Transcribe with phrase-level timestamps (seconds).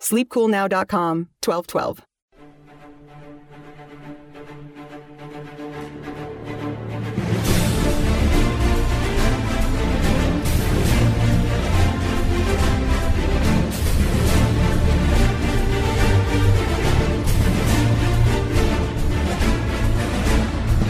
[0.00, 2.04] SleepCoolNow.com 1212.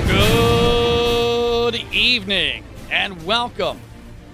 [0.06, 3.80] Good evening and welcome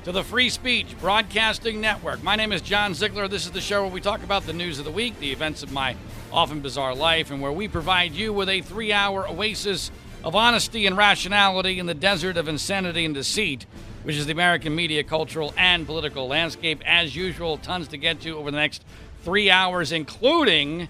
[0.06, 2.22] to the Free Speech Broadcasting Network.
[2.22, 3.26] My name is John Ziegler.
[3.26, 5.64] This is the show where we talk about the news of the week, the events
[5.64, 5.96] of my
[6.32, 9.90] often bizarre life, and where we provide you with a three hour oasis
[10.22, 13.66] of honesty and rationality in the desert of insanity and deceit,
[14.04, 16.80] which is the American media, cultural, and political landscape.
[16.86, 18.84] As usual, tons to get to over the next
[19.24, 20.86] three hours, including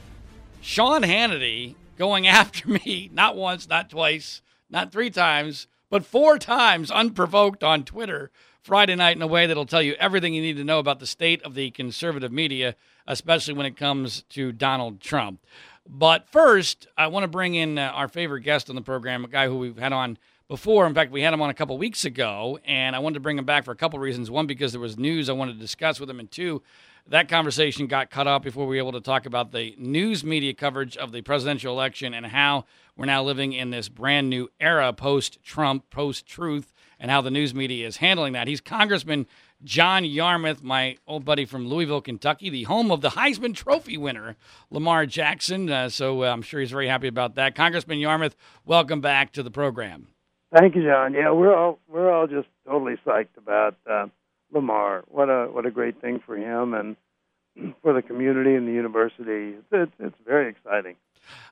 [0.60, 6.90] Sean Hannity going after me, not once, not twice, not three times, but four times
[6.90, 8.30] unprovoked on Twitter
[8.66, 11.06] Friday night in a way that'll tell you everything you need to know about the
[11.06, 12.74] state of the conservative media,
[13.06, 15.38] especially when it comes to Donald Trump.
[15.88, 19.28] But first, I want to bring in uh, our favorite guest on the program, a
[19.28, 20.84] guy who we've had on before.
[20.84, 23.38] In fact, we had him on a couple weeks ago, and I wanted to bring
[23.38, 24.32] him back for a couple reasons.
[24.32, 26.60] One, because there was news I wanted to discuss with him, and two,
[27.06, 30.52] that conversation got cut off before we were able to talk about the news media
[30.52, 32.64] coverage of the presidential election and how
[32.96, 37.30] we're now living in this brand new era post Trump, post truth, and how the
[37.30, 38.48] news media is handling that.
[38.48, 39.26] He's Congressman
[39.64, 44.36] John Yarmuth, my old buddy from Louisville, Kentucky, the home of the Heisman Trophy winner,
[44.70, 45.70] Lamar Jackson.
[45.70, 47.54] Uh, so uh, I'm sure he's very happy about that.
[47.54, 50.08] Congressman Yarmuth, welcome back to the program.
[50.56, 51.12] Thank you, John.
[51.14, 54.06] Yeah, we're all we're all just totally psyched about uh,
[54.52, 55.04] Lamar.
[55.08, 56.96] What a what a great thing for him and
[57.82, 59.56] for the community and the university.
[59.72, 60.96] It's, it's very exciting.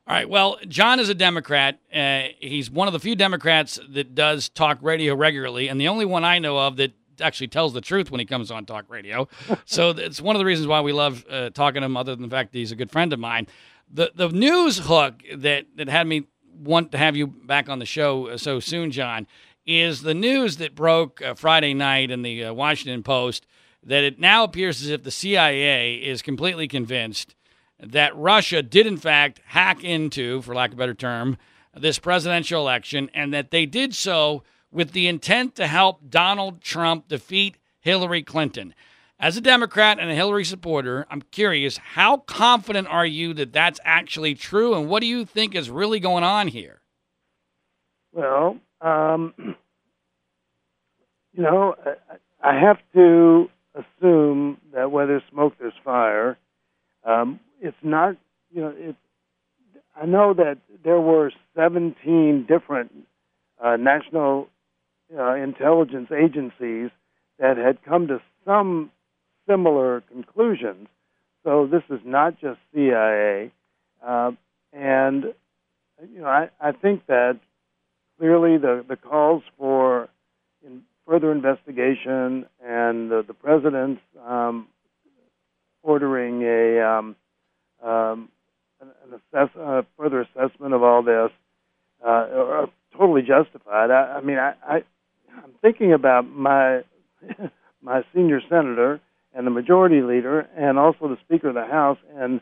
[0.07, 0.29] All right.
[0.29, 1.79] Well, John is a Democrat.
[1.95, 6.05] Uh, he's one of the few Democrats that does talk radio regularly, and the only
[6.05, 9.29] one I know of that actually tells the truth when he comes on talk radio.
[9.65, 12.23] so it's one of the reasons why we love uh, talking to him, other than
[12.23, 13.47] the fact that he's a good friend of mine.
[13.93, 16.25] The the news hook that that had me
[16.55, 19.27] want to have you back on the show uh, so soon, John,
[19.67, 23.47] is the news that broke uh, Friday night in the uh, Washington Post
[23.83, 27.35] that it now appears as if the CIA is completely convinced
[27.87, 31.37] that Russia did, in fact, hack into, for lack of a better term,
[31.77, 37.09] this presidential election, and that they did so with the intent to help Donald Trump
[37.09, 38.75] defeat Hillary Clinton.
[39.21, 43.81] As a Democrat and a Hillary supporter, I'm curious how confident are you that that's
[43.85, 46.81] actually true, and what do you think is really going on here?
[48.13, 49.35] Well, um,
[51.33, 51.75] you know,
[52.43, 56.37] I have to assume that where there's smoke, there's fire.
[57.05, 58.17] Um, it's not,
[58.53, 58.97] you know, it.
[59.97, 62.93] I know that there were 17 different
[63.63, 64.49] uh, national
[65.17, 66.91] uh, intelligence agencies
[67.39, 68.91] that had come to some
[69.49, 70.89] similar conclusions.
[71.45, 73.53] So this is not just CIA,
[74.05, 74.33] uh,
[74.73, 75.25] and
[76.11, 77.39] you know, I, I think that
[78.19, 80.09] clearly the the calls for
[80.67, 84.69] in further investigation and the, the president's um,
[85.83, 87.17] ordering a um,
[87.85, 88.29] um,
[88.81, 91.31] an, assess, uh, further assessment of all this
[92.05, 93.91] uh, are totally justified.
[93.91, 94.75] I, I mean, I, I
[95.37, 96.83] I'm thinking about my
[97.83, 99.01] my senior senator
[99.35, 102.41] and the majority leader, and also the Speaker of the House, and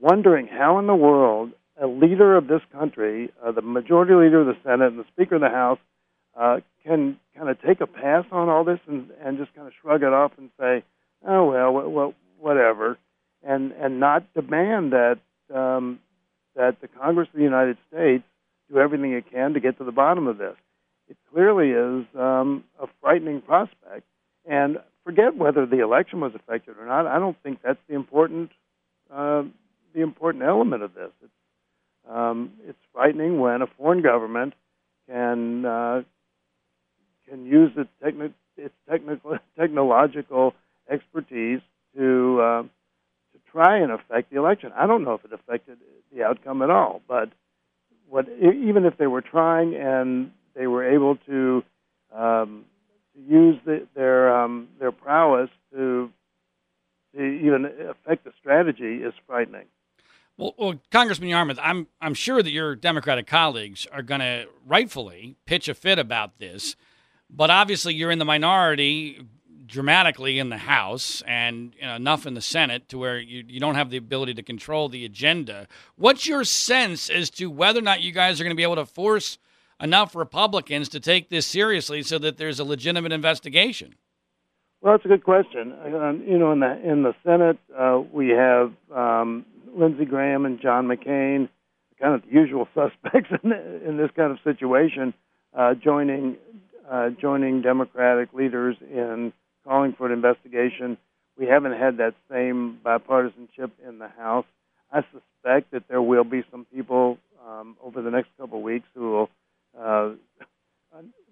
[0.00, 4.46] wondering how in the world a leader of this country, uh, the majority leader of
[4.46, 5.78] the Senate and the Speaker of the House,
[6.38, 9.72] uh, can kind of take a pass on all this and, and just kind of
[9.82, 10.84] shrug it off and say,
[11.26, 12.96] oh well, well, whatever
[13.42, 15.18] and and not demand that
[15.54, 16.00] um,
[16.56, 18.24] that the Congress of the United States
[18.70, 20.56] do everything it can to get to the bottom of this.
[21.08, 24.04] It clearly is um, a frightening prospect.
[24.44, 27.06] And forget whether the election was affected or not.
[27.06, 28.50] I don't think that's the important
[29.10, 29.44] uh,
[29.94, 31.10] the important element of this.
[31.22, 31.32] It's,
[32.10, 34.54] um, it's frightening when a foreign government
[35.08, 36.02] can uh,
[37.28, 40.54] can use its, techni- its technical technological
[40.90, 41.60] expertise
[41.96, 42.62] to uh,
[43.52, 44.72] try and affect the election.
[44.76, 45.78] I don't know if it affected
[46.14, 47.30] the outcome at all, but
[48.08, 51.62] what even if they were trying and they were able to
[52.14, 52.64] um,
[53.26, 56.10] use the, their um, their prowess to
[57.14, 59.66] to even affect the strategy is frightening.
[60.36, 65.36] Well, well, Congressman Yarmuth, I'm I'm sure that your Democratic colleagues are going to rightfully
[65.46, 66.76] pitch a fit about this,
[67.28, 69.20] but obviously you're in the minority
[69.68, 73.60] dramatically in the House and you know, enough in the Senate to where you, you
[73.60, 75.68] don't have the ability to control the agenda.
[75.96, 78.76] What's your sense as to whether or not you guys are going to be able
[78.76, 79.38] to force
[79.80, 83.94] enough Republicans to take this seriously so that there's a legitimate investigation?
[84.80, 85.74] Well, that's a good question.
[85.84, 89.44] Um, you know, in the in the Senate, uh, we have um,
[89.74, 91.48] Lindsey Graham and John McCain,
[92.00, 93.52] kind of the usual suspects in,
[93.86, 95.14] in this kind of situation,
[95.56, 96.36] uh, joining
[96.88, 99.32] uh, joining Democratic leaders in
[99.68, 100.96] calling for an investigation.
[101.38, 104.46] We haven't had that same bipartisanship in the House.
[104.90, 108.86] I suspect that there will be some people um, over the next couple of weeks
[108.94, 109.30] who will
[109.78, 110.10] uh,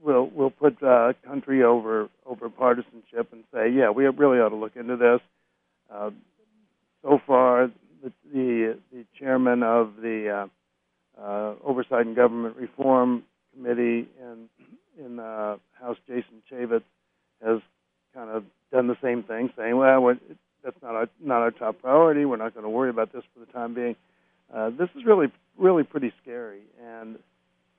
[0.03, 4.57] will will put uh, country over over partisanship and say, yeah, we really ought to
[4.57, 5.21] look into this.
[5.93, 6.11] Uh,
[7.03, 7.71] so far,
[8.05, 10.49] the, the the chairman of the
[11.19, 13.23] uh, uh, Oversight and Government Reform
[13.55, 14.49] Committee in
[15.03, 16.83] in uh, House, Jason Chaffetz,
[17.43, 17.61] has
[18.17, 20.19] kind of done the same thing, saying, "Well, we're,
[20.65, 22.25] that's not our not our top priority.
[22.25, 23.95] We're not going to worry about this for the time being."
[24.53, 27.19] Uh, this is really really pretty scary, and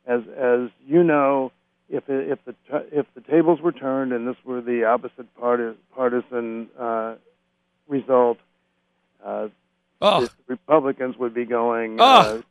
[0.05, 1.51] as as you know,
[1.89, 2.55] if it, if the
[2.91, 7.15] if the tables were turned and this were the opposite party, partisan uh,
[7.87, 8.37] result,
[9.25, 9.47] uh,
[10.21, 12.41] the Republicans would be going uh,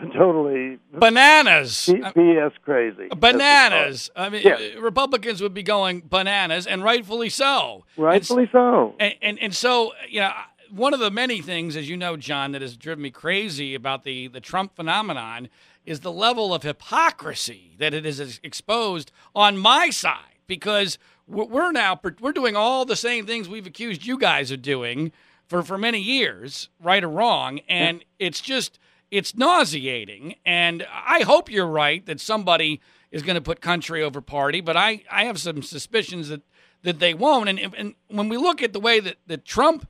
[0.16, 1.88] totally bananas.
[1.88, 3.08] BS crazy.
[3.16, 4.10] Bananas.
[4.16, 4.76] I mean, yes.
[4.78, 7.84] Republicans would be going bananas, and rightfully so.
[7.96, 8.94] Rightfully so.
[8.98, 10.32] And, and and so you know,
[10.70, 14.04] one of the many things, as you know, John, that has driven me crazy about
[14.04, 15.48] the the Trump phenomenon
[15.84, 21.98] is the level of hypocrisy that it is exposed on my side because we're now
[22.20, 25.12] we're doing all the same things we've accused you guys of doing
[25.46, 28.78] for for many years, right or wrong, and it's just
[29.14, 30.34] it's nauseating.
[30.44, 32.80] And I hope you're right that somebody
[33.12, 36.42] is going to put country over party, but I I have some suspicions that
[36.82, 37.48] that they won't.
[37.48, 39.88] And and when we look at the way that the Trump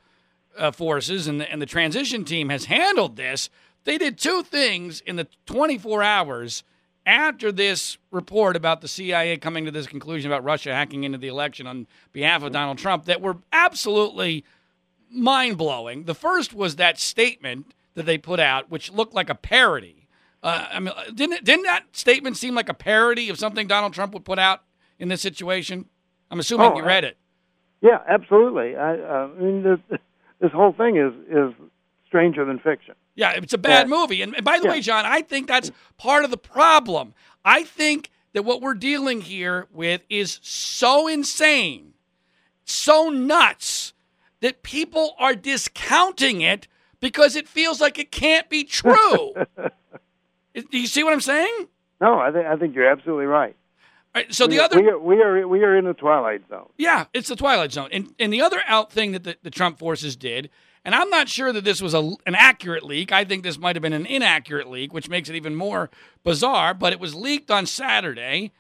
[0.59, 3.49] uh, forces and the, and the transition team has handled this,
[3.85, 6.63] they did two things in the 24 hours
[7.07, 11.29] after this report about the CIA coming to this conclusion about Russia hacking into the
[11.29, 14.45] election on behalf of Donald Trump that were absolutely
[15.11, 16.05] mind blowing.
[16.05, 20.09] The first was that statement that they put out, which looked like a parody.
[20.43, 24.13] Uh, I mean, didn't didn't that statement seem like a parody of something Donald Trump
[24.13, 24.63] would put out
[24.99, 25.87] in this situation?
[26.31, 27.17] I'm assuming oh, you read it.
[27.81, 28.77] Yeah, absolutely.
[28.77, 29.99] I, uh, I mean, this,
[30.41, 31.55] this whole thing is is
[32.07, 32.95] stranger than fiction.
[33.15, 33.97] Yeah, it's a bad yeah.
[33.97, 34.23] movie.
[34.23, 34.71] And, and, by the yeah.
[34.73, 37.15] way, John, I think that's part of the problem.
[37.45, 41.95] I think that what we're dealing here with is so insane,
[42.65, 43.93] so nuts,
[44.41, 46.67] that people are discounting it
[47.05, 49.35] because it feels like it can't be true.
[50.55, 51.69] Do you see what I'm saying?
[52.01, 53.55] No, I think I think you're absolutely right.
[54.15, 56.71] right so we, the other we are, we are we are in the twilight zone.
[56.79, 57.91] Yeah, it's the twilight zone.
[57.93, 60.49] And and the other out thing that the, the Trump forces did
[60.83, 63.13] and I'm not sure that this was a, an accurate leak.
[63.13, 65.91] I think this might have been an inaccurate leak, which makes it even more
[66.23, 66.73] bizarre.
[66.73, 68.53] But it was leaked on Saturday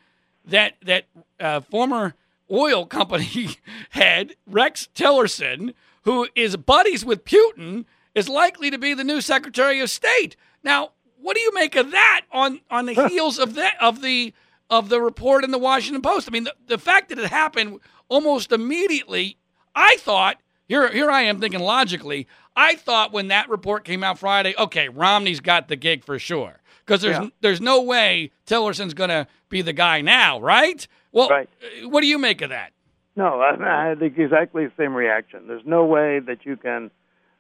[0.45, 1.07] that that
[1.40, 2.14] uh, former
[2.50, 3.57] oil company
[3.90, 9.80] head Rex Tillerson, who is buddies with Putin, is likely to be the new Secretary
[9.80, 10.37] of State.
[10.62, 10.90] Now,
[11.21, 14.33] what do you make of that on on the heels of that of the
[14.71, 16.28] of the report in the Washington Post?
[16.28, 19.38] I mean, the, the fact that it happened almost immediately,
[19.75, 22.26] I thought here, here I am thinking logically.
[22.56, 26.61] I thought when that report came out Friday, okay, Romney's got the gig for sure
[26.85, 27.28] because there's yeah.
[27.40, 30.87] there's no way Tillerson's going to be the guy now, right?
[31.12, 31.49] Well, right.
[31.62, 32.73] Uh, what do you make of that?
[33.16, 35.47] No, I, I think exactly the same reaction.
[35.47, 36.90] There's no way that you can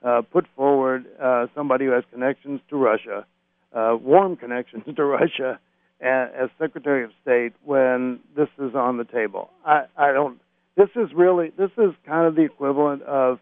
[0.04, 3.26] uh, put forward uh, somebody who has connections to Russia,
[3.72, 5.58] uh, warm connections to Russia,
[6.00, 9.50] as, Secretary of State when this is on the table.
[9.64, 10.38] I, I don't
[10.76, 13.38] this is really this is kind of the equivalent of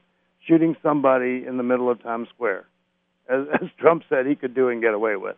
[0.46, 2.66] shooting somebody in the middle of Times Square,
[3.28, 5.36] as, as Trump said he could do and get away with.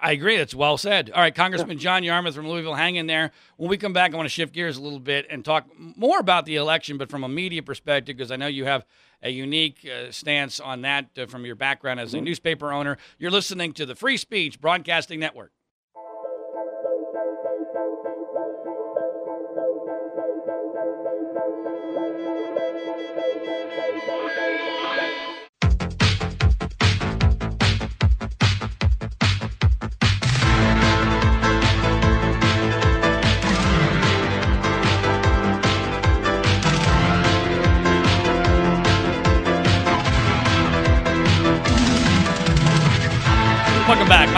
[0.00, 0.36] I agree.
[0.36, 1.10] That's well said.
[1.10, 3.30] All right, Congressman John Yarmuth from Louisville, hang in there.
[3.56, 6.18] When we come back, I want to shift gears a little bit and talk more
[6.18, 8.84] about the election, but from a media perspective, because I know you have
[9.22, 12.24] a unique uh, stance on that uh, from your background as a mm-hmm.
[12.24, 12.98] newspaper owner.
[13.18, 15.52] You're listening to the Free Speech Broadcasting Network.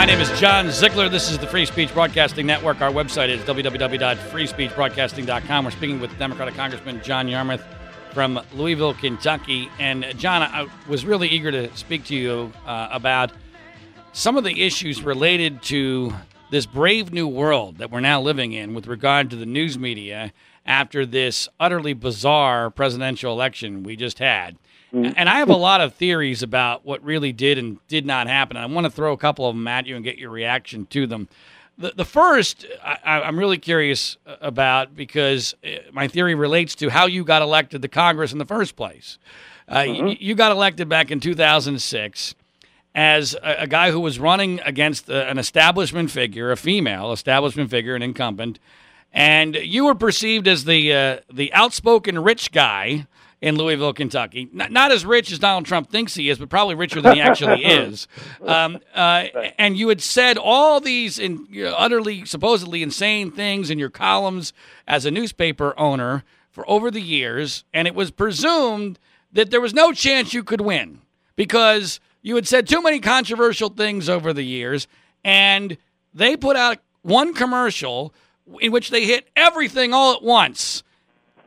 [0.05, 1.09] My name is John Ziegler.
[1.09, 2.83] This is the Free Speech Broadcasting Network.
[2.83, 5.65] Our website is www.freespeechbroadcasting.com.
[5.65, 7.65] We're speaking with Democratic Congressman John Yarmuth
[8.13, 9.71] from Louisville, Kentucky.
[9.79, 13.33] And John, I was really eager to speak to you uh, about
[14.13, 16.13] some of the issues related to
[16.51, 20.35] this brave new world that we're now living in with regard to the news media
[20.67, 24.59] after this utterly bizarre presidential election we just had.
[24.95, 25.13] Mm-hmm.
[25.17, 28.57] And I have a lot of theories about what really did and did not happen.
[28.57, 31.07] I want to throw a couple of them at you and get your reaction to
[31.09, 31.29] them.
[31.77, 37.07] The, the first, I, I'm really curious about because uh, my theory relates to how
[37.07, 39.19] you got elected to Congress in the first place.
[39.69, 40.07] Uh, mm-hmm.
[40.07, 42.35] you, you got elected back in 2006
[42.95, 47.11] as a, a, guy who was running against a, uh, an establishment figure, a female
[47.11, 48.61] establishment figure, an incumbent,
[49.13, 53.07] and you were perceived as the uh, the outspoken rich guy
[53.45, 54.49] in Louisville, Kentucky.
[54.55, 57.21] Not, not, as rich as Donald Trump thinks he is, but probably richer than he
[57.21, 58.09] actually is.
[58.41, 59.27] Um, uh,
[59.59, 63.91] and you had said all these in, you know, utterly, supposedly insane things in your
[63.91, 64.55] columns
[64.89, 68.99] as a newspaper owner for over the years, and it was presumed
[69.31, 71.03] that there was no chance you could win
[71.37, 74.89] because you had said too many controversial things over the years,
[75.23, 75.77] and
[76.15, 78.15] they put out one commercial
[78.61, 80.74] in which they hit everything all at once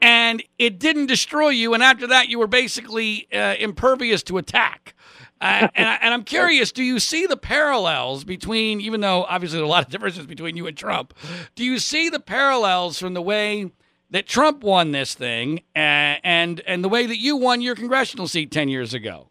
[0.01, 1.73] and it didn't destroy you.
[1.73, 4.93] And after that, you were basically uh, impervious to attack.
[5.39, 9.63] Uh, and, I, am curious, do you see the parallels between, even though obviously there
[9.63, 11.13] are a lot of differences between you and Trump,
[11.55, 13.71] do you see the parallels from the way
[14.09, 18.27] that Trump won this thing and and, and the way that you won your congressional
[18.27, 19.29] seat 10 years ago?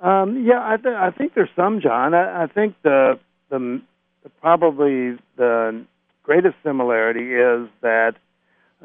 [0.00, 2.14] Um, yeah, I, th- I think there's some, John.
[2.14, 3.18] I, I think the,
[3.50, 3.80] the,
[4.22, 5.84] the probably the
[6.22, 8.14] greatest similarity is that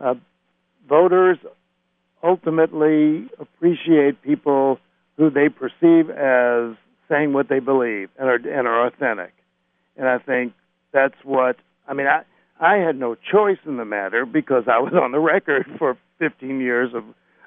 [0.01, 0.15] uh,
[0.88, 1.38] voters
[2.24, 4.80] ultimately appreciate people
[5.18, 6.75] who they perceive as
[7.10, 9.34] saying what they believe and are and are authentic.
[9.96, 10.54] And I think
[10.92, 12.08] that's what I mean.
[12.08, 12.24] I
[12.60, 16.60] I had no choice in the matter because I was on the record for 15
[16.60, 17.04] years of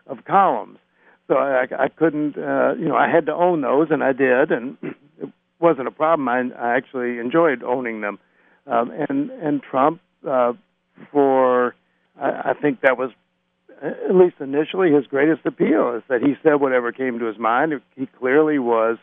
[0.06, 0.78] of columns,
[1.26, 2.38] so I, I couldn't.
[2.38, 4.76] Uh, you know, I had to own those, and I did, and
[5.20, 6.28] it wasn't a problem.
[6.28, 8.18] I, I actually enjoyed owning them.
[8.66, 10.52] Um, and and Trump, uh,
[11.10, 11.74] for
[12.20, 13.10] I, I think that was
[13.82, 17.80] at least initially, his greatest appeal is that he said whatever came to his mind.
[17.96, 18.98] He clearly was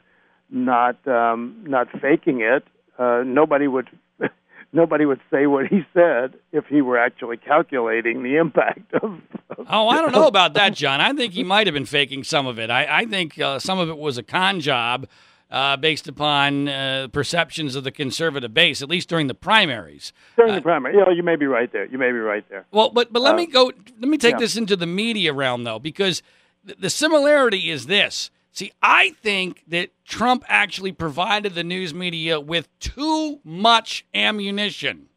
[0.49, 2.63] not um, not faking it.
[2.97, 3.89] Uh, nobody would
[4.73, 9.21] nobody would say what he said if he were actually calculating the impact of.
[9.49, 11.01] of oh, I don't know about that, John.
[11.01, 12.69] I think he might have been faking some of it.
[12.69, 15.07] I, I think uh, some of it was a con job
[15.51, 20.11] uh, based upon uh, perceptions of the conservative base, at least during the primaries.
[20.35, 21.85] During the uh, primary, you know, you may be right there.
[21.85, 22.65] You may be right there.
[22.71, 23.71] Well, but but let me go.
[23.99, 24.39] Let me take yeah.
[24.39, 26.21] this into the media realm though, because
[26.65, 28.31] th- the similarity is this.
[28.51, 35.09] See, I think that Trump actually provided the news media with too much ammunition.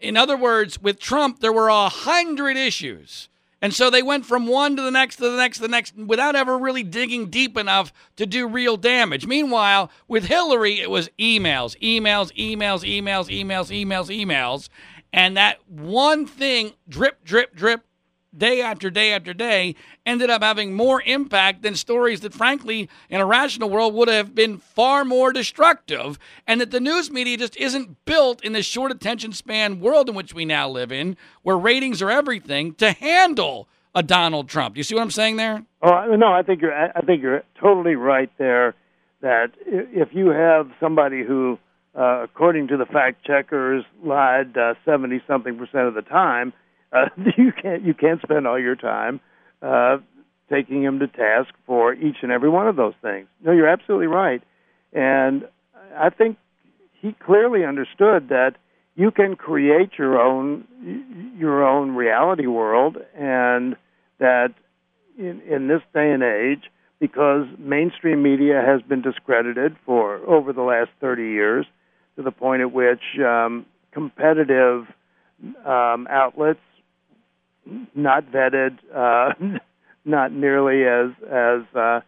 [0.00, 3.30] In other words, with Trump, there were a hundred issues
[3.64, 5.96] and so they went from one to the next to the next to the next
[5.96, 9.26] without ever really digging deep enough to do real damage.
[9.26, 14.68] Meanwhile, with Hillary, it was emails, emails, emails, emails, emails, emails, emails.
[15.14, 17.86] And that one thing, drip, drip, drip,
[18.36, 19.74] day after day after day
[20.04, 24.34] ended up having more impact than stories that, frankly, in a rational world would have
[24.34, 26.18] been far more destructive.
[26.46, 30.14] And that the news media just isn't built in the short attention span world in
[30.14, 34.74] which we now live in, where ratings are everything, to handle a Donald Trump.
[34.74, 35.64] Do you see what I'm saying there?
[35.82, 36.74] Oh no, I think you're.
[36.74, 38.74] I think you're totally right there.
[39.20, 41.58] That if you have somebody who,
[41.94, 46.52] uh, according to the fact checkers, lied seventy uh, something percent of the time,
[46.94, 49.20] uh, you can't you can't spend all your time
[49.62, 49.98] uh,
[50.50, 53.26] taking him to task for each and every one of those things.
[53.44, 54.42] No, you're absolutely right,
[54.92, 55.48] and
[55.96, 56.38] I think
[57.00, 58.52] he clearly understood that
[58.96, 60.64] you can create your own
[61.36, 63.76] your own reality world, and
[64.18, 64.54] that
[65.18, 66.70] in, in this day and age,
[67.00, 71.66] because mainstream media has been discredited for over the last 30 years,
[72.16, 74.86] to the point at which um, competitive
[75.66, 76.60] um, outlets,
[77.94, 79.34] not vetted, uh,
[80.04, 82.00] not nearly as as uh,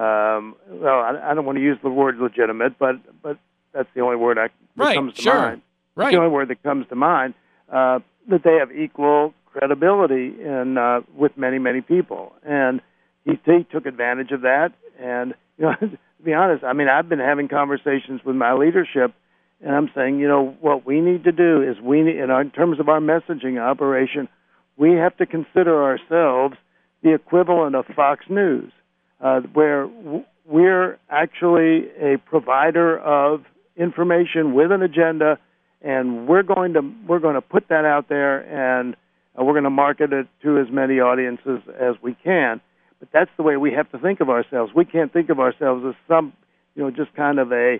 [0.00, 1.00] um, well.
[1.00, 3.38] I, I don't want to use the word legitimate, but but
[3.72, 5.34] that's the only word I, that right, comes to sure.
[5.34, 5.62] mind.
[5.94, 6.12] Right.
[6.12, 7.34] The only word that comes to mind
[7.72, 12.80] uh, that they have equal credibility in uh, with many many people, and
[13.24, 14.72] he, he took advantage of that.
[15.00, 19.12] And you know, to be honest, I mean, I've been having conversations with my leadership,
[19.60, 22.40] and I'm saying, you know, what we need to do is we need, in, our,
[22.40, 24.28] in terms of our messaging operation,
[24.78, 26.56] we have to consider ourselves
[27.02, 28.72] the equivalent of Fox News,
[29.20, 33.44] uh, where w- we're actually a provider of
[33.76, 35.38] information with an agenda,
[35.82, 38.96] and we're going to we're going to put that out there, and
[39.38, 42.60] uh, we're going to market it to as many audiences as we can.
[43.00, 44.72] But that's the way we have to think of ourselves.
[44.74, 46.32] We can't think of ourselves as some,
[46.74, 47.78] you know, just kind of a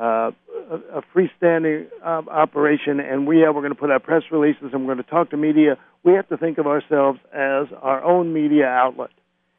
[0.00, 0.30] uh,
[0.70, 4.72] a, a freestanding um, operation, and we are we're going to put out press releases
[4.72, 5.76] and we're going to talk to media.
[6.02, 9.10] We have to think of ourselves as our own media outlet,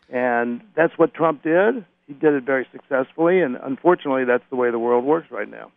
[0.09, 1.85] and that's what Trump did.
[2.07, 5.71] He did it very successfully, and unfortunately, that's the way the world works right now.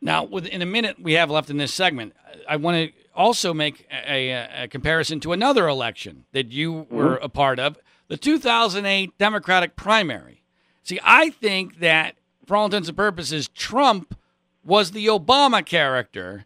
[0.00, 2.14] Now, within a minute we have left in this segment,
[2.48, 7.16] I want to also make a, a, a comparison to another election that you were
[7.16, 10.42] a part of, the 2008 Democratic primary.
[10.84, 12.14] See, I think that
[12.46, 14.16] for all intents and purposes, Trump
[14.64, 16.44] was the Obama character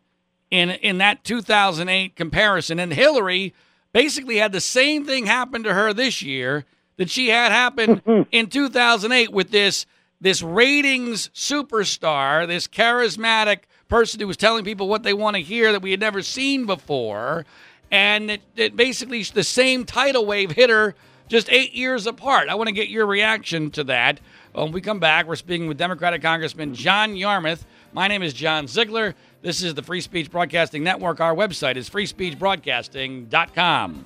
[0.51, 3.55] in in that 2008 comparison, and Hillary
[3.93, 6.65] basically had the same thing happen to her this year
[6.97, 9.87] that she had happen in 2008 with this
[10.21, 15.73] this ratings superstar, this charismatic person who was telling people what they want to hear
[15.73, 17.47] that we had never seen before,
[17.91, 20.95] and it, it basically the same tidal wave hit her
[21.31, 22.51] just eight years apart.
[22.51, 24.21] I want to get your reaction to that.
[24.53, 27.65] When we come back, we're speaking with Democratic Congressman John Yarmuth.
[27.93, 29.15] My name is John Ziegler.
[29.41, 31.21] This is the Free Speech Broadcasting Network.
[31.21, 34.05] Our website is freespeechbroadcasting.com.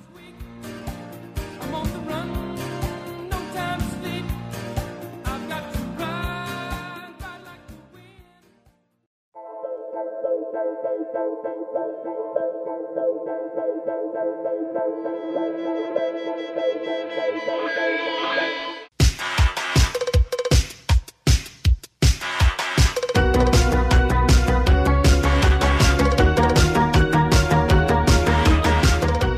[1.61, 1.95] I'm on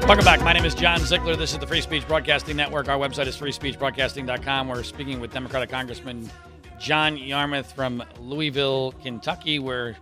[0.07, 0.41] Welcome back.
[0.41, 1.35] My name is John Ziegler.
[1.35, 2.87] This is the Free Speech Broadcasting Network.
[2.87, 4.69] Our website is freespeechbroadcasting.com.
[4.69, 6.31] We're speaking with Democratic Congressman
[6.79, 9.97] John Yarmuth from Louisville, Kentucky, where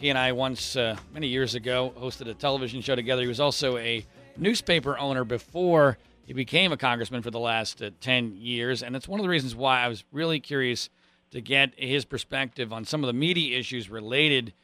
[0.00, 3.22] he and I once, uh, many years ago, hosted a television show together.
[3.22, 4.04] He was also a
[4.36, 8.82] newspaper owner before he became a congressman for the last uh, 10 years.
[8.82, 10.90] And it's one of the reasons why I was really curious
[11.30, 14.54] to get his perspective on some of the media issues related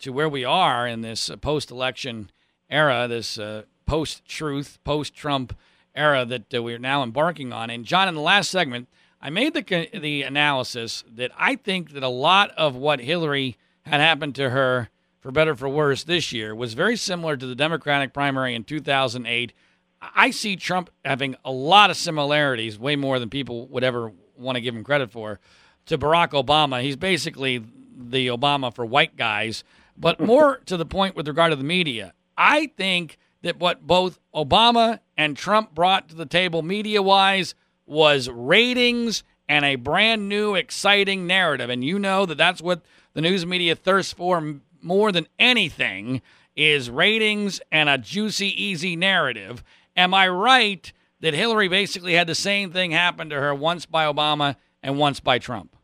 [0.00, 2.28] to where we are in this uh, post election
[2.68, 5.54] era, this uh, post truth, post Trump
[5.94, 7.68] era that uh, we're now embarking on.
[7.68, 8.88] And, John, in the last segment,
[9.20, 14.00] I made the, the analysis that I think that a lot of what Hillary had
[14.00, 14.88] happened to her,
[15.20, 18.64] for better or for worse, this year was very similar to the Democratic primary in
[18.64, 19.52] 2008.
[20.00, 24.56] I see Trump having a lot of similarities, way more than people would ever want
[24.56, 25.38] to give him credit for,
[25.84, 26.80] to Barack Obama.
[26.80, 27.62] He's basically
[27.94, 29.64] the Obama for white guys.
[29.98, 34.18] But more to the point with regard to the media, I think that what both
[34.34, 37.54] Obama and Trump brought to the table media wise
[37.86, 41.68] was ratings and a brand new, exciting narrative.
[41.68, 46.22] And you know that that's what the news media thirsts for more than anything
[46.56, 49.62] is ratings and a juicy, easy narrative.
[49.96, 54.10] Am I right that Hillary basically had the same thing happen to her once by
[54.10, 55.76] Obama and once by Trump?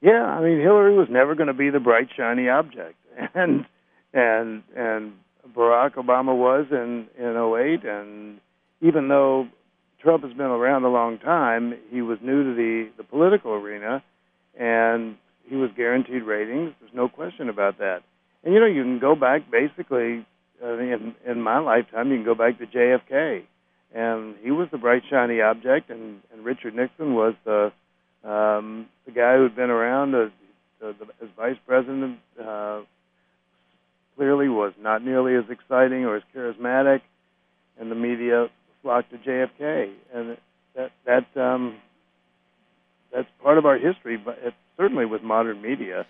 [0.00, 2.96] Yeah, I mean Hillary was never going to be the bright shiny object,
[3.34, 3.64] and
[4.12, 5.12] and and
[5.54, 8.40] Barack Obama was in in '08, and
[8.80, 9.48] even though
[10.00, 14.02] Trump has been around a long time, he was new to the the political arena,
[14.58, 16.72] and he was guaranteed ratings.
[16.80, 18.02] There's no question about that.
[18.44, 20.26] And you know, you can go back basically
[20.62, 22.10] uh, in in my lifetime.
[22.10, 23.44] You can go back to JFK,
[23.94, 27.72] and he was the bright shiny object, and and Richard Nixon was the
[28.24, 30.30] um, the guy who'd been around as,
[30.82, 32.18] as vice president.
[32.40, 32.82] Uh,
[34.22, 37.00] clearly was not nearly as exciting or as charismatic,
[37.76, 38.48] and the media
[38.80, 40.36] flocked to JFK, and
[40.76, 41.78] that that um,
[43.12, 46.06] that's part of our history, but it's certainly with modern media.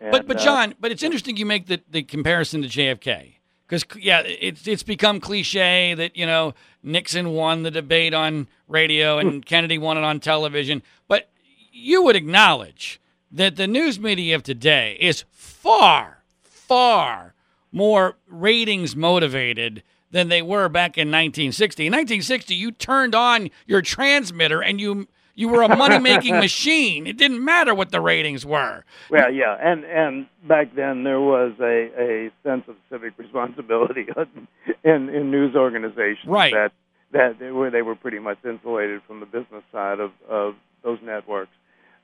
[0.00, 3.34] And, But but uh, John, but it's interesting you make the, the comparison to JFK
[3.66, 9.18] because yeah, it's it's become cliche that you know Nixon won the debate on radio
[9.18, 11.28] and Kennedy won it on television, but
[11.72, 13.00] you would acknowledge
[13.32, 17.34] that the news media of today is far far
[17.72, 21.86] more ratings motivated than they were back in 1960.
[21.86, 27.06] In 1960, you turned on your transmitter and you you were a money making machine.
[27.06, 28.84] It didn't matter what the ratings were.
[29.08, 34.06] Well, yeah, and and back then there was a, a sense of civic responsibility
[34.84, 36.52] in in news organizations Right.
[36.52, 36.72] that
[37.12, 40.98] that they were they were pretty much insulated from the business side of of those
[41.04, 41.52] networks.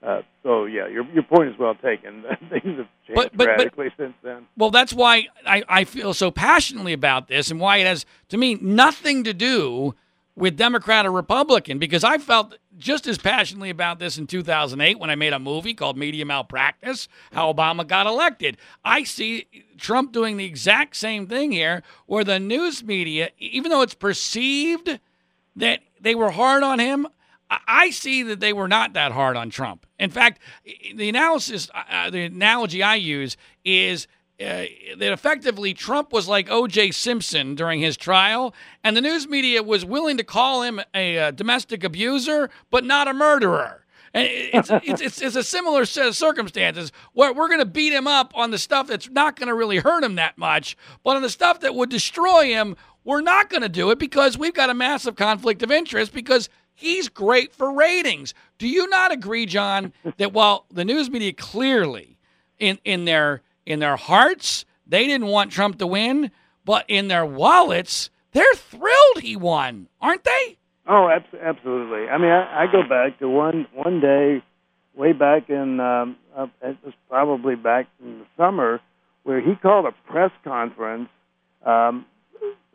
[0.02, 2.22] Uh, so yeah, your your point is well taken.
[2.50, 4.46] Things have changed But- but- but- radically since then.
[4.56, 8.36] Well, that's why I, I feel so passionately about this and why it has, to
[8.36, 9.94] me, nothing to do
[10.36, 15.08] with Democrat or Republican, because I felt just as passionately about this in 2008 when
[15.08, 18.56] I made a movie called Media Malpractice, how Obama got elected.
[18.84, 19.46] I see
[19.78, 24.98] Trump doing the exact same thing here, where the news media, even though it's perceived
[25.54, 27.06] that they were hard on him.
[27.50, 29.86] I- see that they were not that hard on Trump.
[29.98, 30.40] In fact,
[30.94, 34.06] the analysis, uh, the analogy I use is
[34.40, 34.64] uh,
[34.98, 36.90] that effectively Trump was like O.J.
[36.90, 38.52] Simpson during his trial,
[38.82, 43.06] and the news media was willing to call him a, uh domestic abuser, but not
[43.06, 43.84] a murderer.
[44.12, 47.92] And it's, it's, it's, it's a similar set of circumstances where we're going to beat
[47.92, 51.16] him up on the stuff that's not going to really hurt him that much, but
[51.16, 54.54] on the stuff that would destroy him, we're not going to do it because we've
[54.54, 58.34] got a massive conflict of interest because he's great for ratings.
[58.58, 62.18] Do you not agree, John, that while the news media clearly
[62.58, 66.30] in, in their in their hearts they didn't want Trump to win,
[66.64, 70.56] but in their wallets they're thrilled he won, aren't they?
[70.86, 72.08] Oh, abs- absolutely.
[72.08, 74.42] I mean, I, I go back to one one day,
[74.94, 78.80] way back in um, uh, it was probably back in the summer,
[79.22, 81.08] where he called a press conference,
[81.64, 82.04] um,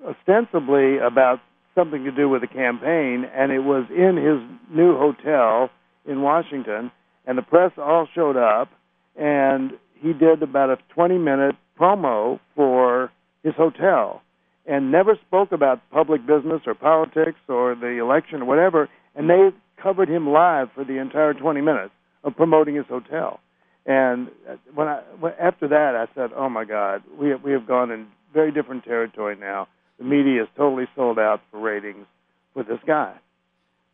[0.08, 1.40] ostensibly about
[1.80, 5.70] something to do with the campaign, and it was in his new hotel
[6.06, 6.92] in Washington,
[7.26, 8.70] and the press all showed up,
[9.16, 13.12] and he did about a 20 minute promo for
[13.44, 14.22] his hotel
[14.66, 18.90] and never spoke about public business or politics or the election or whatever.
[19.16, 19.50] And they
[19.82, 21.92] covered him live for the entire 20 minutes
[22.24, 23.40] of promoting his hotel.
[23.86, 25.02] And uh, when I
[25.42, 28.84] after that, I said, "Oh my God, we have, we have gone in very different
[28.84, 29.68] territory now.
[30.00, 32.08] The media is totally sold out for ratings
[32.54, 33.14] for this guy."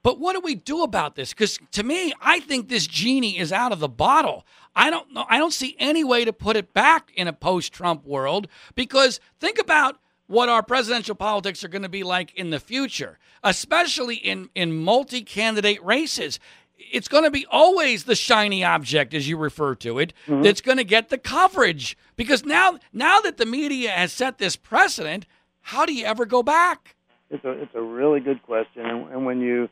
[0.03, 1.33] But what do we do about this?
[1.33, 4.45] Because to me, I think this genie is out of the bottle.
[4.75, 5.25] I don't know.
[5.27, 8.47] I don't see any way to put it back in a post-Trump world.
[8.75, 13.17] Because think about what our presidential politics are going to be like in the future,
[13.43, 16.39] especially in in multi-candidate races.
[16.77, 20.43] It's going to be always the shiny object, as you refer to it, mm-hmm.
[20.43, 21.97] that's going to get the coverage.
[22.15, 25.25] Because now, now that the media has set this precedent,
[25.65, 26.95] how do you ever go back?
[27.31, 29.67] It's a it's a really good question, and, and when you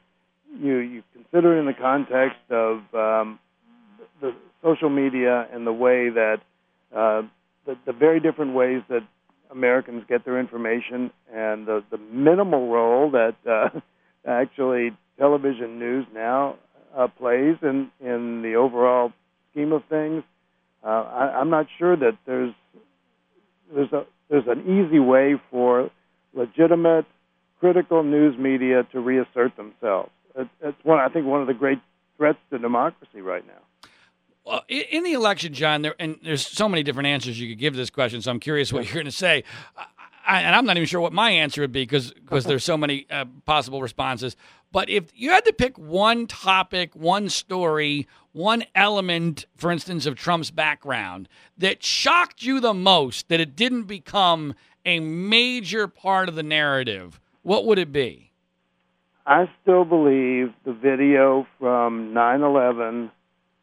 [0.59, 3.39] you you consider it in the context of um,
[4.19, 6.37] the social media and the way that
[6.95, 7.21] uh,
[7.67, 9.01] the, the very different ways that
[9.51, 13.69] Americans get their information, and the the minimal role that uh,
[14.27, 16.55] actually television news now
[16.97, 19.13] uh, plays in in the overall
[19.51, 20.23] scheme of things,
[20.83, 22.55] uh, I, I'm not sure that there's
[23.71, 25.91] there's a there's an easy way for
[26.33, 27.05] legitimate
[27.59, 30.11] critical news media to reassert themselves.
[30.35, 31.79] It's one I think one of the great
[32.17, 33.89] threats to democracy right now.
[34.45, 37.73] Well, in the election, John, there and there's so many different answers you could give
[37.73, 38.21] to this question.
[38.21, 39.43] So I'm curious what you're going to say,
[40.25, 42.77] I, and I'm not even sure what my answer would be because because there's so
[42.77, 44.35] many uh, possible responses.
[44.73, 50.15] But if you had to pick one topic, one story, one element, for instance, of
[50.15, 56.33] Trump's background that shocked you the most, that it didn't become a major part of
[56.33, 58.31] the narrative, what would it be?
[59.27, 63.11] I still believe the video from 9/11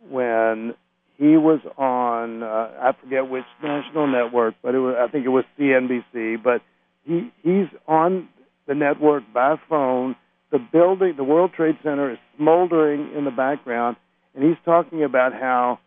[0.09, 0.75] when
[1.19, 5.31] he was on uh, I forget which national network, but it was I think it
[5.31, 6.41] was CNBC.
[6.43, 6.63] But
[7.05, 8.29] he he's on
[8.67, 10.15] the network by phone.
[10.51, 13.97] The building, the World Trade Center, is smoldering in the background,
[14.35, 15.79] and he's talking about how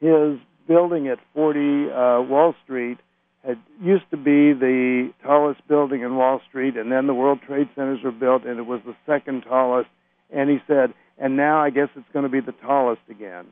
[0.00, 2.98] his building at 40 uh, Wall Street
[3.44, 7.68] had used to be the tallest building in Wall Street, and then the World Trade
[7.74, 9.88] Centers were built, and it was the second tallest.
[10.30, 13.46] And he said, and now I guess it's going to be the tallest again.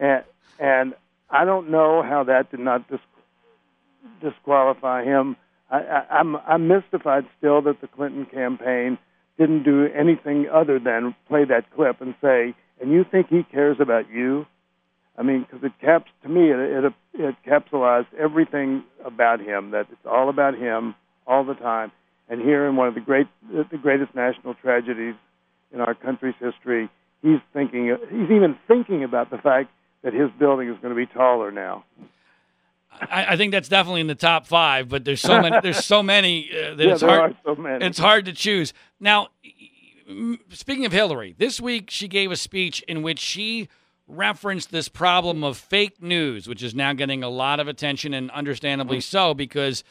[0.00, 0.24] And
[0.58, 0.94] and
[1.30, 3.00] I don't know how that did not dis-
[4.20, 5.36] disqualify him.
[5.70, 8.98] I, I, I'm I'm mystified still that the Clinton campaign
[9.38, 13.78] didn't do anything other than play that clip and say, "And you think he cares
[13.80, 14.46] about you?"
[15.16, 19.70] I mean, because it caps to me, it, it it capsulized everything about him.
[19.70, 20.94] That it's all about him
[21.26, 21.92] all the time.
[22.28, 25.14] And here, in one of the great, the greatest national tragedies
[25.72, 26.88] in our country's history,
[27.20, 29.70] he's thinking, he's even thinking about the fact
[30.02, 31.84] that his building is going to be taller now.
[33.00, 34.88] I, I think that's definitely in the top five.
[34.88, 35.60] But there's so many.
[35.62, 37.32] There's so many uh, that yeah, it's there hard.
[37.32, 37.84] are so many.
[37.84, 38.72] It's hard to choose.
[39.00, 39.28] Now,
[40.50, 43.68] speaking of Hillary, this week she gave a speech in which she
[44.06, 48.30] referenced this problem of fake news, which is now getting a lot of attention and
[48.32, 49.84] understandably so because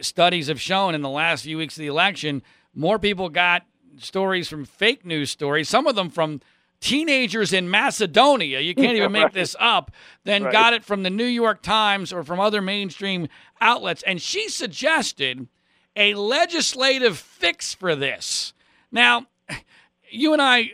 [0.00, 2.42] studies have shown in the last few weeks of the election,
[2.74, 3.64] more people got
[3.98, 6.40] stories from fake news stories, some of them from
[6.80, 8.60] teenagers in Macedonia.
[8.60, 9.32] You can't even make Right.
[9.32, 9.90] this up.
[10.24, 10.52] Then Right.
[10.52, 13.28] got it from the New York Times or from other mainstream
[13.60, 14.02] outlets.
[14.04, 15.48] And she suggested
[15.96, 18.52] a legislative fix for this.
[18.92, 19.26] Now,
[20.10, 20.70] you and I,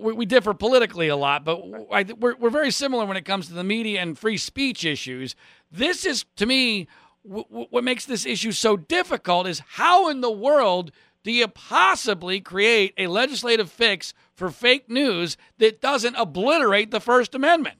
[0.00, 3.48] we, we differ politically a lot, but I, we're, we're very similar when it comes
[3.48, 5.34] to the media and free speech issues.
[5.72, 6.86] This is, to me,
[7.26, 10.92] w- w- what makes this issue so difficult is how in the world
[11.26, 17.34] do you possibly create a legislative fix for fake news that doesn't obliterate the First
[17.34, 17.78] Amendment?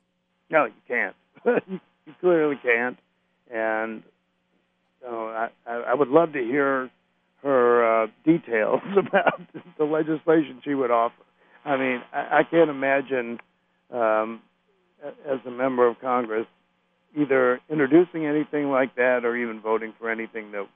[0.50, 1.14] No, you can't.
[1.68, 2.98] you clearly can't.
[3.48, 4.02] And
[5.08, 6.90] I I would love to hear
[7.44, 9.40] her uh, details about
[9.78, 11.14] the legislation she would offer.
[11.64, 13.38] I mean, I, I can't imagine
[13.92, 14.42] um,
[15.04, 16.48] as a member of Congress
[17.16, 20.66] either introducing anything like that or even voting for anything that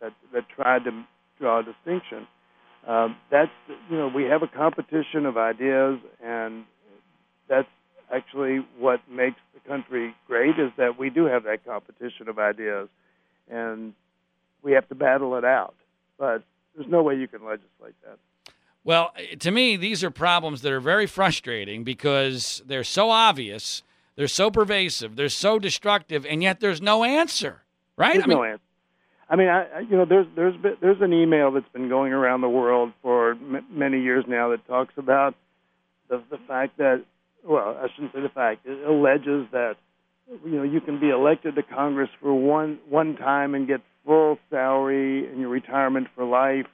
[0.00, 1.04] that, that tried to
[1.38, 2.26] draw a distinction.
[2.86, 3.50] Um, that's
[3.90, 6.64] you know we have a competition of ideas, and
[7.48, 7.68] that's
[8.12, 12.88] actually what makes the country great is that we do have that competition of ideas,
[13.50, 13.94] and
[14.62, 15.74] we have to battle it out.
[16.18, 16.42] But
[16.74, 18.18] there's no way you can legislate that.
[18.84, 23.82] Well, to me, these are problems that are very frustrating because they're so obvious,
[24.16, 27.62] they're so pervasive, they're so destructive, and yet there's no answer,
[27.96, 28.14] right?
[28.14, 28.62] There's I mean, no answer.
[29.30, 32.40] I mean, I, you know, there's there's been, there's an email that's been going around
[32.40, 35.34] the world for m- many years now that talks about
[36.08, 37.04] the the fact that,
[37.44, 39.74] well, I shouldn't say the fact, it alleges that,
[40.44, 44.38] you know, you can be elected to Congress for one one time and get full
[44.50, 46.66] salary and your retirement for life,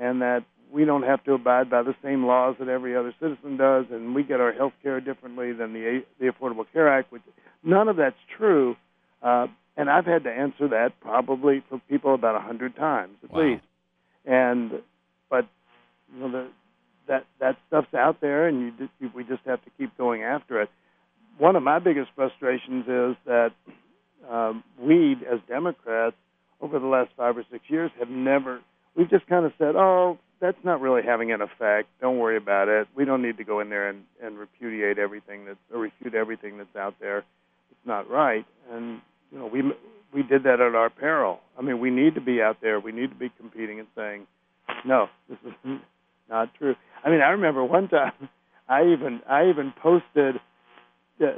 [0.00, 3.58] and that we don't have to abide by the same laws that every other citizen
[3.58, 7.12] does, and we get our health care differently than the the Affordable Care Act.
[7.12, 7.22] Which
[7.62, 8.76] none of that's true.
[9.22, 13.30] Uh, and I've had to answer that probably for people about a hundred times at
[13.32, 13.42] Wow.
[13.42, 13.64] least.
[14.26, 14.82] And
[15.30, 15.46] but
[16.12, 16.48] you know the,
[17.06, 20.60] that that stuff's out there, and you, you we just have to keep going after
[20.60, 20.68] it.
[21.38, 23.52] One of my biggest frustrations is that
[24.28, 26.16] um, we, as Democrats,
[26.60, 28.60] over the last five or six years, have never.
[28.96, 31.88] We've just kind of said, "Oh, that's not really having an effect.
[32.00, 32.88] Don't worry about it.
[32.96, 36.58] We don't need to go in there and, and repudiate everything that's or refute everything
[36.58, 37.18] that's out there.
[37.70, 39.00] It's not right." And
[39.32, 39.62] you know, we
[40.12, 41.40] we did that at our peril.
[41.58, 42.80] I mean, we need to be out there.
[42.80, 44.26] We need to be competing and saying,
[44.84, 45.52] "No, this is
[46.30, 48.12] not true." I mean, I remember one time,
[48.68, 50.36] I even I even posted.
[51.20, 51.32] Uh,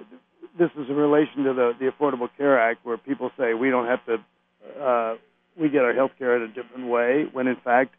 [0.59, 3.87] this is in relation to the the Affordable Care Act, where people say we don't
[3.87, 4.83] have to.
[4.83, 5.14] Uh,
[5.59, 7.94] we get our health care in a different way, when in fact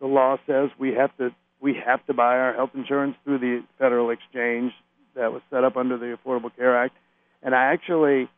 [0.00, 1.30] the law says we have to
[1.60, 4.72] we have to buy our health insurance through the federal exchange
[5.14, 6.94] that was set up under the Affordable Care Act.
[7.42, 8.28] And I actually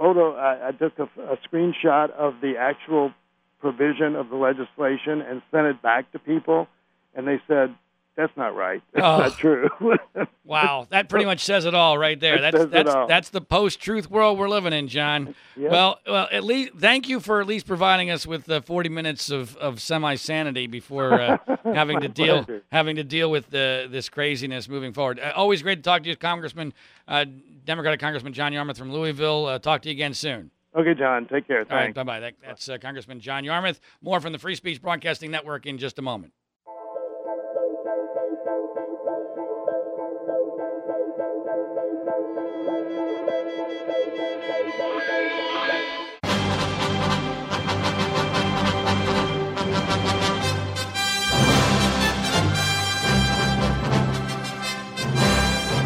[0.00, 3.12] photo I, I took a, a screenshot of the actual
[3.60, 6.66] provision of the legislation and sent it back to people,
[7.14, 7.74] and they said
[8.20, 8.82] that's not right.
[8.92, 9.18] That's Oh.
[9.18, 9.68] not true.
[10.44, 12.40] Wow, that pretty much says it all right there.
[12.40, 15.36] That That's that's that's the post-truth world we're living in, John.
[15.56, 15.70] Yep.
[15.70, 19.30] Well, well, at least thank you for at least providing us with uh, 40 minutes
[19.30, 22.62] of, of semi-sanity before uh, having to deal pleasure.
[22.72, 25.20] having to deal with the, this craziness moving forward.
[25.20, 26.72] Uh, always great to talk to you, Congressman,
[27.06, 27.24] uh,
[27.64, 29.46] Democratic Congressman John Yarmuth from Louisville.
[29.46, 30.50] Uh, talk to you again soon.
[30.76, 31.26] okay, John.
[31.26, 31.58] Take care.
[31.60, 31.94] All right, Thanks.
[31.94, 32.18] bye bye.
[32.18, 33.78] That, that's uh, Congressman John Yarmuth.
[34.02, 36.32] More from the Free Speech Broadcasting Network in just a moment.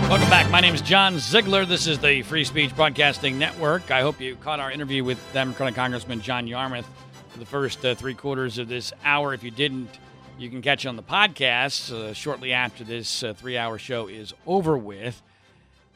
[0.08, 0.48] Welcome back.
[0.52, 1.64] My name is John Ziegler.
[1.64, 3.90] This is the Free Speech Broadcasting Network.
[3.90, 6.88] I hope you caught our interview with Democratic Congressman John Yarmuth
[7.30, 9.34] for the first uh, three quarters of this hour.
[9.34, 9.90] If you didn't,
[10.38, 14.34] you can catch on the podcast uh, shortly after this uh, three hour show is
[14.46, 15.22] over with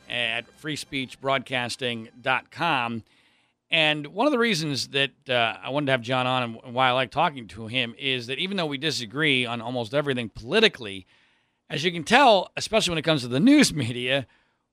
[0.09, 3.03] at freespeechbroadcasting.com.
[3.71, 6.89] And one of the reasons that uh, I wanted to have John on and why
[6.89, 11.07] I like talking to him is that even though we disagree on almost everything politically,
[11.69, 14.27] as you can tell, especially when it comes to the news media,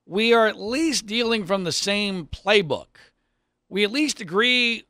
[0.05, 2.97] we are at least dealing from the same playbook.
[3.67, 4.83] We at least agree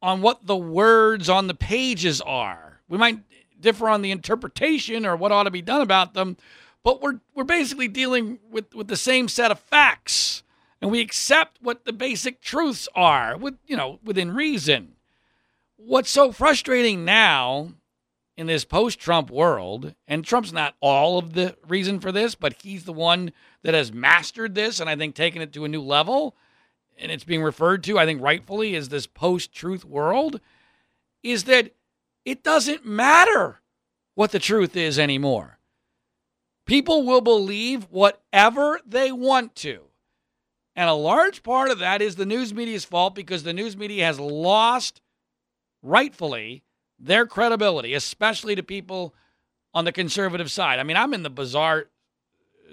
[0.00, 2.80] on what the words on the pages are.
[2.88, 3.20] We might
[3.62, 6.36] differ on the interpretation or what ought to be done about them,
[6.84, 10.42] but we're we're basically dealing with, with the same set of facts.
[10.82, 14.96] and we accept what the basic truths are with you know within reason.
[15.76, 17.72] What's so frustrating now
[18.36, 22.84] in this post-Trump world, and Trump's not all of the reason for this, but he's
[22.84, 26.34] the one that has mastered this and I think taken it to a new level,
[26.96, 30.40] and it's being referred to, I think rightfully, as this post-truth world,
[31.22, 31.72] is that
[32.24, 33.60] it doesn't matter
[34.14, 35.58] what the truth is anymore.
[36.66, 39.80] People will believe whatever they want to.
[40.74, 44.06] And a large part of that is the news media's fault because the news media
[44.06, 45.02] has lost,
[45.82, 46.62] rightfully,
[46.98, 49.14] their credibility, especially to people
[49.74, 50.78] on the conservative side.
[50.78, 51.88] I mean, I'm in the bizarre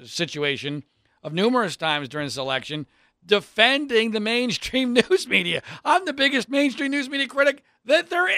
[0.06, 0.84] situation
[1.24, 2.86] of numerous times during this election
[3.26, 5.62] defending the mainstream news media.
[5.84, 8.30] I'm the biggest mainstream news media critic that there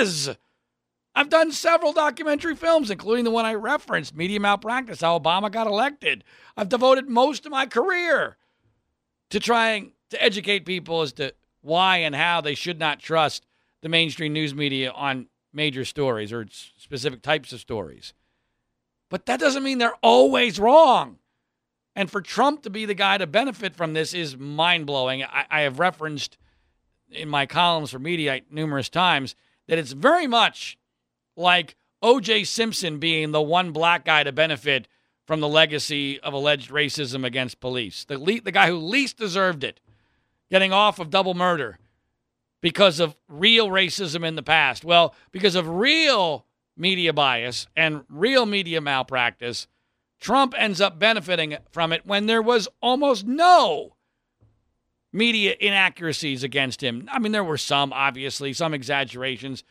[0.00, 0.30] is.
[1.14, 5.66] I've done several documentary films, including the one I referenced, Media Malpractice, how Obama got
[5.66, 6.24] elected.
[6.56, 8.36] I've devoted most of my career
[9.30, 13.46] to trying to educate people as to why and how they should not trust
[13.82, 16.46] the mainstream news media on major stories or
[16.76, 18.14] specific types of stories.
[19.08, 21.18] But that doesn't mean they're always wrong.
[21.96, 25.24] And for Trump to be the guy to benefit from this is mind blowing.
[25.24, 26.38] I, I have referenced
[27.10, 29.34] in my columns for Mediaite numerous times
[29.66, 30.78] that it's very much
[31.40, 32.44] like O.J.
[32.44, 34.86] Simpson being the one black guy to benefit
[35.26, 38.04] from the legacy of alleged racism against police.
[38.04, 39.80] The, le- the guy who least deserved it,
[40.50, 41.78] getting off of double murder
[42.60, 44.84] because of real racism in the past.
[44.84, 49.66] Well, because of real media bias and real media malpractice,
[50.20, 53.96] Trump ends up benefiting from it when there was almost no
[55.12, 57.08] media inaccuracies against him.
[57.10, 59.64] I mean, there were some, obviously, some exaggerations,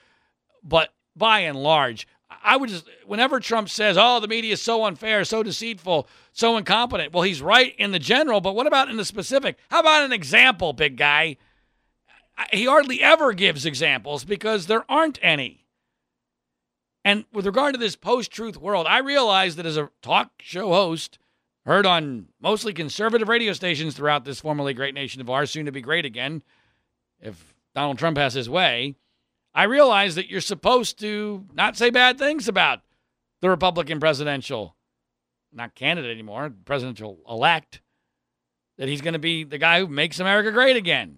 [0.64, 2.08] but by and large,
[2.44, 6.58] I would just, whenever Trump says, oh, the media is so unfair, so deceitful, so
[6.58, 9.58] incompetent, well, he's right in the general, but what about in the specific?
[9.70, 11.38] How about an example, big guy?
[12.52, 15.66] He hardly ever gives examples because there aren't any.
[17.04, 20.70] And with regard to this post truth world, I realize that as a talk show
[20.70, 21.18] host,
[21.66, 25.72] heard on mostly conservative radio stations throughout this formerly great nation of ours, soon to
[25.72, 26.44] be great again,
[27.22, 28.96] if Donald Trump has his way,
[29.60, 32.80] I realize that you're supposed to not say bad things about
[33.42, 34.78] the Republican presidential,
[35.52, 37.82] not candidate anymore, presidential elect,
[38.78, 41.18] that he's going to be the guy who makes America great again.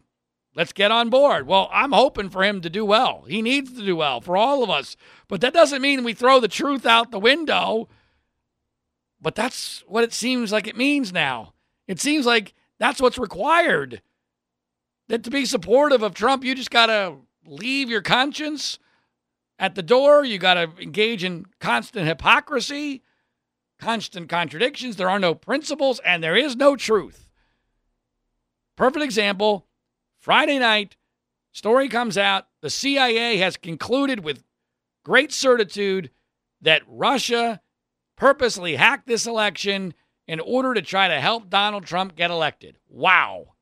[0.55, 1.45] Let's get on board.
[1.45, 3.25] Well, I'm hoping for him to do well.
[3.27, 4.97] He needs to do well for all of us.
[5.27, 7.89] But that doesn't mean we throw the truth out the window.
[9.21, 11.53] But that's what it seems like it means now.
[11.87, 14.01] It seems like that's what's required.
[15.09, 18.79] That to be supportive of Trump, you just got to leave your conscience
[19.59, 20.23] at the door.
[20.23, 23.03] You got to engage in constant hypocrisy,
[23.79, 24.95] constant contradictions.
[24.95, 27.27] There are no principles, and there is no truth.
[28.75, 29.67] Perfect example
[30.19, 30.97] Friday night,
[31.51, 32.47] story comes out.
[32.61, 34.43] The CIA has concluded with
[35.03, 36.11] great certitude
[36.61, 37.61] that Russia
[38.15, 39.95] purposely hacked this election
[40.27, 42.77] in order to try to help Donald Trump get elected.
[42.87, 43.55] Wow.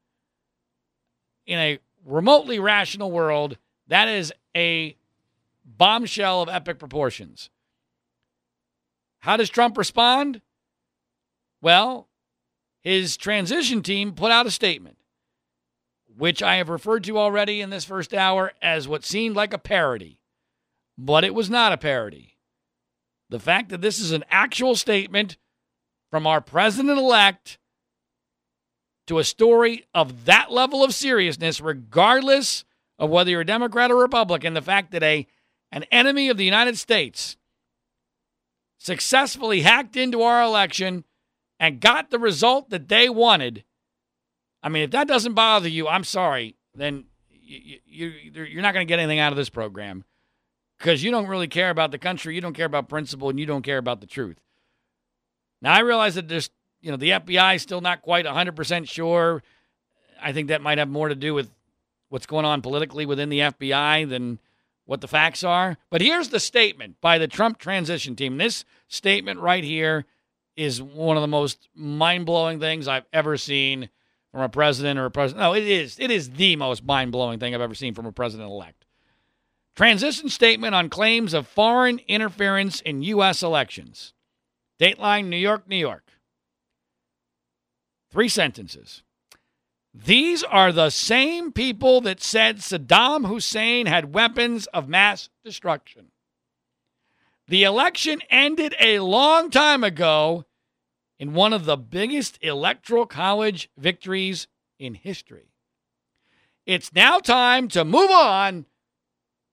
[1.48, 3.58] In a remotely rational world,
[3.90, 4.96] that is a
[5.66, 7.50] bombshell of epic proportions.
[9.20, 10.42] How does Trump respond?
[11.62, 12.08] Well,
[12.82, 14.98] his transition team put out a statement,
[16.18, 19.58] which I have referred to already in this first hour as what seemed like a
[19.58, 20.20] parody,
[20.98, 22.38] but it was not a parody.
[23.30, 25.38] The fact that this is an actual statement
[26.10, 27.58] from our president elect
[29.08, 32.64] to a story of that level of seriousness, regardless
[33.00, 35.26] of whether you're a Democrat or Republican, the fact that a
[35.72, 37.38] an enemy of the United States
[38.78, 41.04] successfully hacked into our election
[41.60, 43.64] and got the result that they wanted.
[44.64, 46.56] I mean, if that doesn't bother you, I'm sorry.
[46.74, 48.12] Then you, you,
[48.44, 50.06] you're not going to get anything out of this program
[50.80, 53.46] because you don't really care about the country, you don't care about principle, and you
[53.46, 54.40] don't care about the truth.
[55.62, 56.50] Now, I realize that there's,
[56.82, 59.44] you know, the FBI is still not quite 100% sure.
[60.22, 61.52] I think that might have more to do with
[62.10, 64.40] what's going on politically within the FBI than
[64.86, 65.78] what the facts are.
[65.90, 68.38] But here's the statement by the Trump transition team.
[68.38, 70.06] This statement right here
[70.56, 73.90] is one of the most mind blowing things I've ever seen
[74.32, 75.44] from a president or a president.
[75.44, 76.00] No, it is.
[76.00, 78.86] It is the most mind blowing thing I've ever seen from a president elect.
[79.76, 83.42] Transition statement on claims of foreign interference in U.S.
[83.42, 84.14] elections.
[84.80, 86.12] Dateline, New York, New York.
[88.12, 89.04] Three sentences.
[89.94, 96.12] These are the same people that said Saddam Hussein had weapons of mass destruction.
[97.48, 100.46] The election ended a long time ago
[101.18, 105.52] in one of the biggest electoral college victories in history.
[106.66, 108.68] It's now time to move on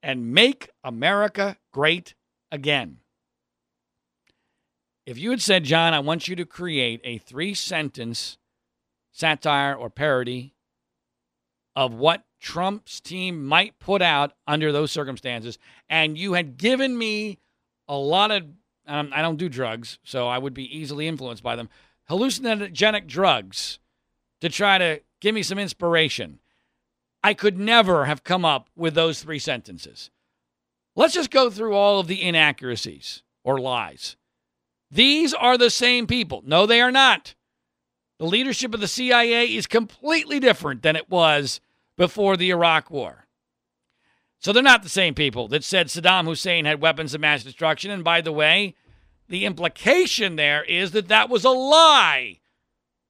[0.02, 2.14] and make America great
[2.52, 2.98] again.
[5.06, 8.36] If you had said, John, I want you to create a three sentence
[9.16, 10.52] satire or parody
[11.74, 15.58] of what Trump's team might put out under those circumstances,
[15.88, 17.38] and you had given me
[17.88, 18.44] a lot of,
[18.86, 21.70] um, I don't do drugs, so I would be easily influenced by them,
[22.10, 23.78] hallucinogenic drugs
[24.42, 26.38] to try to give me some inspiration.
[27.24, 30.10] I could never have come up with those three sentences.
[30.94, 34.16] Let's just go through all of the inaccuracies or lies.
[34.90, 36.42] These are the same people.
[36.44, 37.34] No, they are not.
[38.18, 41.60] The leadership of the CIA is completely different than it was
[41.96, 43.26] before the Iraq War.
[44.38, 47.90] So they're not the same people that said Saddam Hussein had weapons of mass destruction.
[47.90, 48.74] And by the way,
[49.28, 52.40] the implication there is that that was a lie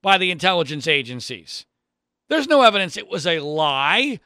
[0.03, 1.67] by the intelligence agencies.
[2.29, 4.21] There's no evidence it was a lie.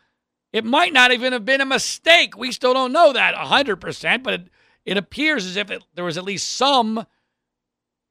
[0.53, 2.37] It might not even have been a mistake.
[2.37, 4.49] We still don't know that 100%, but it,
[4.85, 7.07] it appears as if it, there was at least some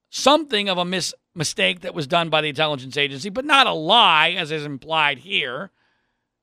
[0.09, 3.73] something of a mis- mistake that was done by the intelligence agency, but not a
[3.73, 5.71] lie, as is implied here,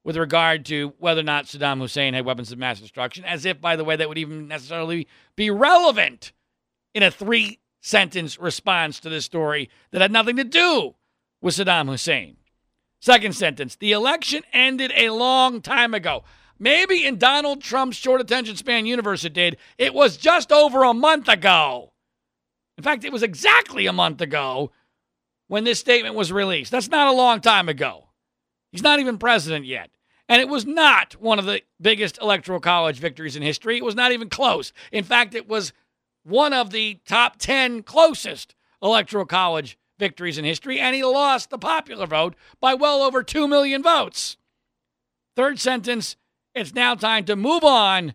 [0.05, 3.61] with regard to whether or not Saddam Hussein had weapons of mass destruction, as if,
[3.61, 6.32] by the way, that would even necessarily be relevant
[6.95, 10.95] in a three sentence response to this story that had nothing to do
[11.41, 12.37] with Saddam Hussein.
[13.01, 16.24] Second sentence the election ended a long time ago.
[16.59, 19.59] Maybe in Donald Trump's short attention span universe it did.
[19.78, 21.93] It was just over a month ago.
[22.77, 24.70] In fact, it was exactly a month ago
[25.49, 26.70] when this statement was released.
[26.70, 28.09] That's not a long time ago.
[28.72, 29.91] He's not even president yet.
[30.29, 33.77] And it was not one of the biggest electoral college victories in history.
[33.77, 34.72] It was not even close.
[34.91, 35.72] In fact, it was
[36.24, 41.59] one of the top 10 closest electoral college victories in history, and he lost the
[41.59, 44.37] popular vote by well over 2 million votes.
[45.37, 46.16] Third sentence
[46.55, 48.14] it's now time to move on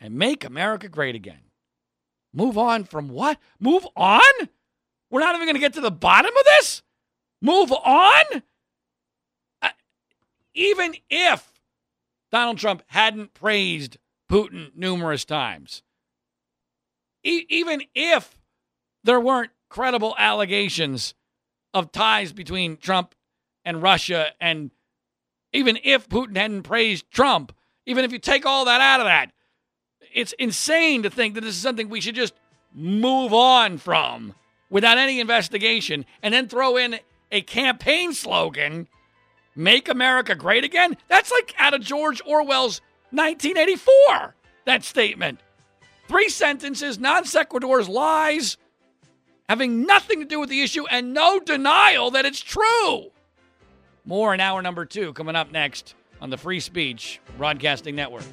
[0.00, 1.49] and make America great again.
[2.32, 3.38] Move on from what?
[3.58, 4.20] Move on?
[5.10, 6.82] We're not even going to get to the bottom of this?
[7.42, 8.42] Move on?
[9.62, 9.68] Uh,
[10.54, 11.52] even if
[12.30, 13.98] Donald Trump hadn't praised
[14.30, 15.82] Putin numerous times,
[17.24, 18.38] e- even if
[19.02, 21.14] there weren't credible allegations
[21.74, 23.14] of ties between Trump
[23.64, 24.70] and Russia, and
[25.52, 27.52] even if Putin hadn't praised Trump,
[27.86, 29.32] even if you take all that out of that,
[30.12, 32.34] it's insane to think that this is something we should just
[32.72, 34.34] move on from
[34.68, 36.98] without any investigation and then throw in
[37.32, 38.88] a campaign slogan
[39.56, 40.96] make america great again?
[41.08, 42.80] That's like out of george orwell's
[43.10, 44.34] 1984
[44.64, 45.40] that statement.
[46.08, 48.56] Three sentences non sequiturs lies
[49.48, 53.10] having nothing to do with the issue and no denial that it's true.
[54.04, 58.24] More in hour number two coming up next on the free speech broadcasting network